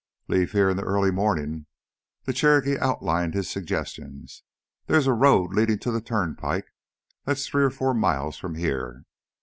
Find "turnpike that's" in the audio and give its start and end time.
6.01-7.45